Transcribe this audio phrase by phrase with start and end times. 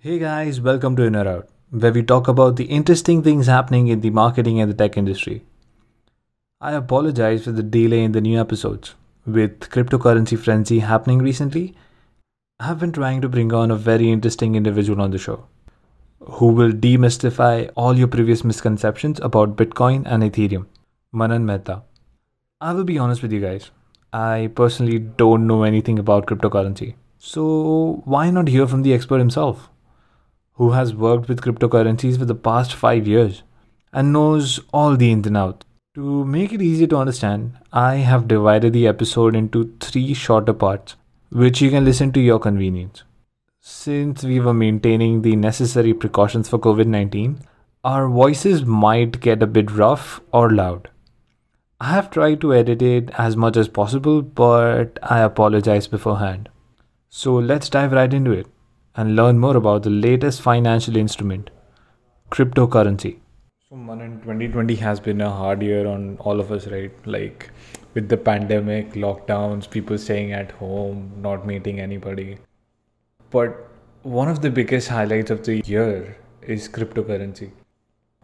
[0.00, 4.00] Hey guys, welcome to Inner Out, where we talk about the interesting things happening in
[4.00, 5.42] the marketing and the tech industry.
[6.60, 8.94] I apologize for the delay in the new episodes.
[9.26, 11.74] With cryptocurrency frenzy happening recently,
[12.60, 15.48] I have been trying to bring on a very interesting individual on the show
[16.20, 20.66] who will demystify all your previous misconceptions about Bitcoin and Ethereum.
[21.10, 21.82] Manan Mehta.
[22.60, 23.72] I will be honest with you guys.
[24.12, 26.94] I personally don't know anything about cryptocurrency.
[27.18, 29.68] So, why not hear from the expert himself,
[30.58, 33.42] who has worked with cryptocurrencies for the past five years
[33.92, 35.64] and knows all the ins and outs?
[35.94, 40.96] To make it easier to understand, I have divided the episode into three shorter parts,
[41.30, 43.04] which you can listen to your convenience.
[43.60, 47.38] Since we were maintaining the necessary precautions for COVID 19,
[47.84, 50.90] our voices might get a bit rough or loud.
[51.80, 56.48] I have tried to edit it as much as possible, but I apologize beforehand.
[57.08, 58.48] So let's dive right into it
[58.98, 61.50] and learn more about the latest financial instrument
[62.32, 63.18] cryptocurrency.
[63.68, 66.90] So, Manan, 2020 has been a hard year on all of us, right?
[67.06, 67.50] Like
[67.94, 72.38] with the pandemic, lockdowns, people staying at home, not meeting anybody.
[73.30, 73.68] But
[74.02, 77.52] one of the biggest highlights of the year is cryptocurrency.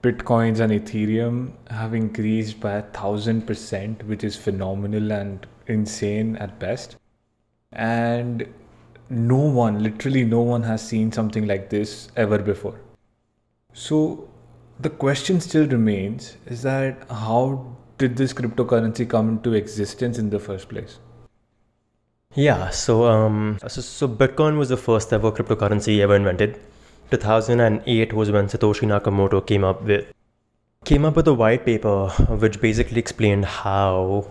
[0.02, 6.58] Bitcoins and Ethereum have increased by a thousand percent, which is phenomenal and insane at
[6.58, 6.96] best.
[7.72, 8.46] And
[9.10, 12.80] no one, literally no one, has seen something like this ever before.
[13.72, 14.28] So
[14.80, 20.38] the question still remains is that how did this cryptocurrency come into existence in the
[20.38, 20.98] first place?
[22.34, 26.60] Yeah, so um, so, so Bitcoin was the first ever cryptocurrency ever invented.
[27.10, 30.12] 2008 was when Satoshi Nakamoto came up with
[30.84, 32.08] came up with a white paper
[32.42, 34.30] which basically explained how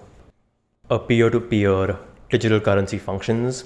[0.89, 1.97] a peer-to-peer
[2.29, 3.63] digital currency functions.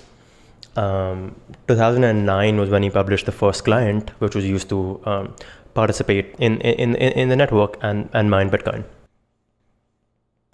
[0.77, 1.35] Um,
[1.67, 5.35] 2009 was when he published the first client, which was used to um,
[5.73, 8.83] participate in, in, in, in the network and, and mine Bitcoin.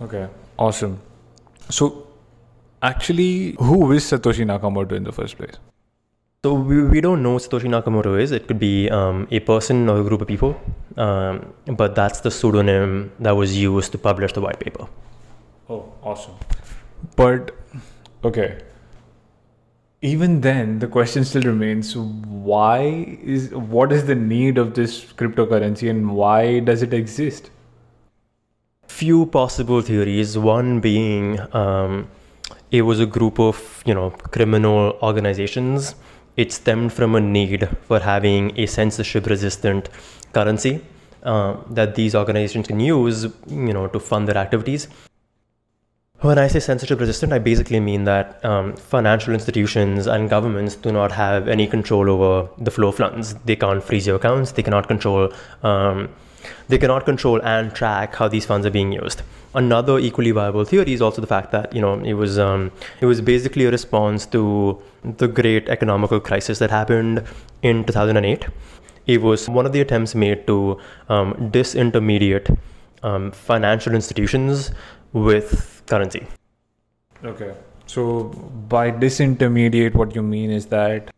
[0.01, 0.99] Okay, awesome.
[1.69, 2.07] So,
[2.81, 5.57] actually, who is Satoshi Nakamoto in the first place?
[6.45, 8.31] So we, we don't know Satoshi Nakamoto is.
[8.31, 10.59] It could be um, a person or a group of people,
[10.97, 14.87] um, but that's the pseudonym that was used to publish the white paper.
[15.69, 16.35] Oh, awesome.
[17.15, 17.51] But
[18.25, 18.61] okay.
[20.07, 22.79] Even then, the question still remains: Why
[23.35, 27.49] is what is the need of this cryptocurrency, and why does it exist?
[28.87, 30.37] Few possible theories.
[30.37, 32.09] One being um,
[32.69, 35.95] it was a group of you know criminal organizations
[36.35, 39.89] it stemmed from a need for having a censorship resistant
[40.33, 40.81] currency
[41.23, 44.87] uh, that these organizations can use you know to fund their activities
[46.23, 50.89] when I say censorship resistant, I basically mean that um, financial institutions and governments do
[50.89, 53.33] not have any control over the flow of funds.
[53.45, 54.53] They can't freeze your accounts.
[54.53, 55.33] They cannot control.
[55.63, 56.09] Um,
[56.69, 59.21] they cannot control and track how these funds are being used.
[59.53, 63.05] Another equally viable theory is also the fact that you know it was um, it
[63.05, 67.23] was basically a response to the great economical crisis that happened
[67.61, 68.45] in 2008.
[69.07, 70.79] It was one of the attempts made to
[71.09, 72.57] um, disintermediate
[73.03, 74.71] um, financial institutions
[75.13, 76.25] with currency.
[77.23, 77.53] Okay.
[77.85, 78.23] So,
[78.69, 81.13] by disintermediate, what you mean is that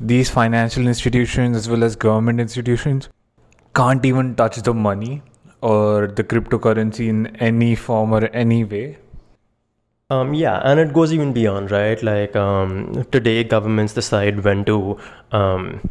[0.00, 3.08] these financial institutions as well as government institutions
[3.74, 5.22] can't even touch the money
[5.60, 8.98] or the cryptocurrency in any form or any way.
[10.10, 12.02] Um, yeah, and it goes even beyond, right?
[12.02, 14.98] Like um, today, governments decide when to
[15.30, 15.88] um,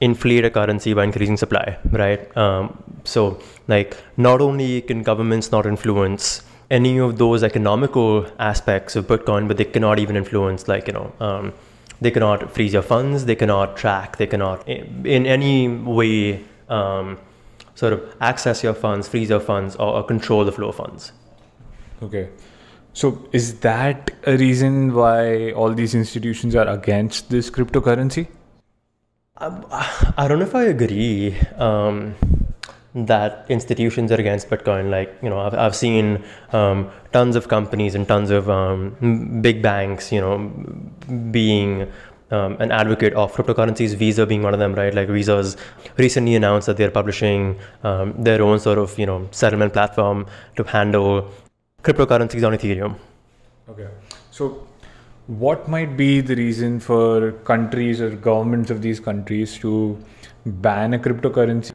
[0.00, 2.36] inflate a currency by increasing supply, right?
[2.36, 9.06] Um, so, like, not only can governments not influence any of those economical aspects of
[9.06, 11.52] Bitcoin, but they cannot even influence, like, you know, um,
[12.00, 17.18] they cannot freeze your funds, they cannot track, they cannot in any way um,
[17.74, 21.12] sort of access your funds, freeze your funds, or, or control the flow of funds.
[22.02, 22.28] Okay.
[22.92, 28.26] So, is that a reason why all these institutions are against this cryptocurrency?
[29.36, 32.14] Um, I don't know if I agree um,
[32.94, 34.90] that institutions are against Bitcoin.
[34.90, 39.62] Like, you know, I've, I've seen um, tons of companies and tons of um, big
[39.62, 40.38] banks, you know,
[41.30, 41.90] being
[42.30, 44.94] um, an advocate of cryptocurrencies, Visa being one of them, right?
[44.94, 45.56] Like Visa's
[45.96, 50.26] recently announced that they're publishing um, their own sort of, you know, settlement platform
[50.56, 51.30] to handle
[51.82, 52.96] cryptocurrencies on Ethereum.
[53.68, 53.88] Okay.
[54.30, 54.66] So,
[55.26, 59.96] what might be the reason for countries or governments of these countries to
[60.44, 61.72] ban a cryptocurrency?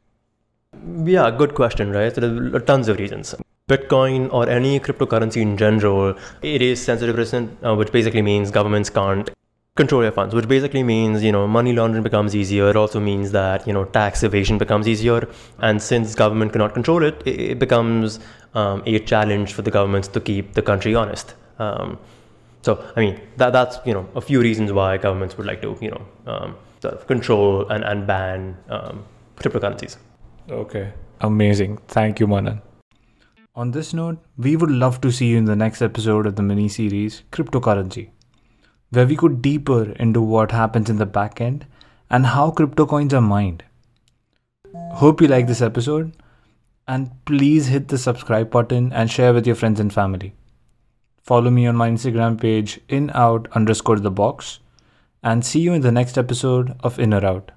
[1.08, 2.14] Yeah, good question, right?
[2.14, 3.36] So there are tons of reasons.
[3.70, 8.90] Bitcoin or any cryptocurrency in general, it is censorship resistant, uh, which basically means governments
[8.90, 9.30] can't
[9.76, 12.70] control your funds, which basically means, you know, money laundering becomes easier.
[12.70, 15.28] It also means that, you know, tax evasion becomes easier.
[15.60, 18.20] And since government cannot control it, it, it becomes
[18.56, 21.36] um, a challenge for the governments to keep the country honest.
[21.60, 22.00] Um,
[22.64, 25.78] so, I mean, that, that's, you know, a few reasons why governments would like to,
[25.82, 29.06] you know, um, sort of control and, and ban um,
[29.38, 29.98] cryptocurrencies.
[30.50, 30.94] Okay.
[31.22, 31.78] Amazing.
[31.88, 32.62] Thank you, Manan.
[33.56, 36.44] On this note, we would love to see you in the next episode of the
[36.44, 38.10] mini series Cryptocurrency
[38.96, 41.66] where we go deeper into what happens in the back end
[42.10, 43.64] and how crypto coins are mined.
[44.94, 46.16] Hope you like this episode
[46.88, 50.34] and please hit the subscribe button and share with your friends and family.
[51.22, 54.60] Follow me on my Instagram page in out underscore the box
[55.24, 57.52] and see you in the next episode of In or Out.